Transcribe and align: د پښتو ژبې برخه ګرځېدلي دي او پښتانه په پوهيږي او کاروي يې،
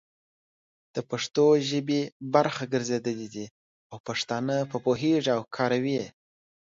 د 0.95 0.97
پښتو 1.09 1.45
ژبې 1.69 2.01
برخه 2.33 2.63
ګرځېدلي 2.73 3.27
دي 3.35 3.45
او 3.91 3.97
پښتانه 4.07 4.55
په 4.71 4.77
پوهيږي 4.85 5.31
او 5.37 5.41
کاروي 5.55 5.93
يې، 5.99 6.07